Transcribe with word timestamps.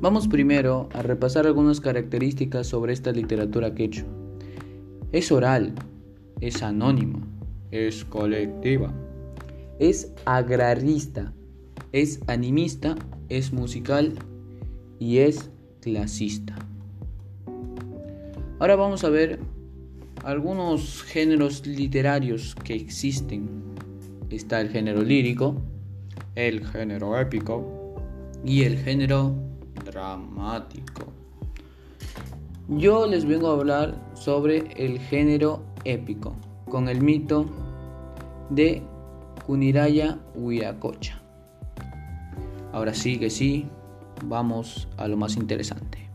Vamos 0.00 0.28
primero 0.28 0.88
a 0.92 1.02
repasar 1.02 1.48
algunas 1.48 1.80
características 1.80 2.68
sobre 2.68 2.92
esta 2.92 3.10
literatura 3.10 3.74
quechua. 3.74 4.06
Es 5.10 5.32
oral, 5.32 5.74
es 6.40 6.62
anónima, 6.62 7.18
es 7.72 8.04
colectiva, 8.04 8.94
es 9.80 10.12
agrarista, 10.24 11.32
es 11.90 12.20
animista, 12.28 12.94
es 13.28 13.52
musical 13.52 14.12
y 15.00 15.18
es 15.18 15.50
clasista. 15.80 16.54
Ahora 18.60 18.76
vamos 18.76 19.02
a 19.02 19.08
ver 19.08 19.40
algunos 20.22 21.02
géneros 21.02 21.66
literarios 21.66 22.54
que 22.54 22.76
existen. 22.76 23.48
Está 24.30 24.60
el 24.60 24.68
género 24.68 25.02
lírico, 25.02 25.60
el 26.36 26.64
género 26.64 27.18
épico 27.18 27.96
y 28.44 28.62
el 28.62 28.78
género 28.78 29.47
dramático. 29.90 31.12
Yo 32.68 33.06
les 33.06 33.24
vengo 33.24 33.48
a 33.48 33.54
hablar 33.54 33.94
sobre 34.14 34.68
el 34.76 34.98
género 34.98 35.62
épico, 35.84 36.34
con 36.68 36.88
el 36.88 37.00
mito 37.00 37.46
de 38.50 38.82
Kuniraya 39.46 40.18
Huiracocha. 40.34 41.22
Ahora 42.72 42.92
sí 42.92 43.18
que 43.18 43.30
sí, 43.30 43.66
vamos 44.24 44.88
a 44.98 45.08
lo 45.08 45.16
más 45.16 45.36
interesante. 45.36 46.07